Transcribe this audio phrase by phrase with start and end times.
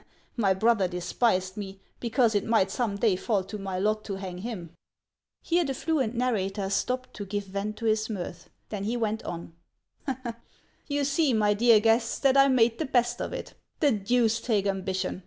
[0.35, 4.39] My brother despised me, because it might some time fall to my lot to hang
[4.39, 4.71] him."
[5.43, 9.53] Here the fluent narrator stopped to give vent to his mirth; then he went on:—"
[10.87, 13.53] You see, my dear guests, that I made the best of it.
[13.79, 15.19] The deuce take ambition